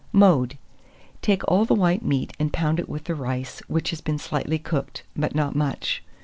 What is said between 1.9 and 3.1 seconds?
meat and pound it with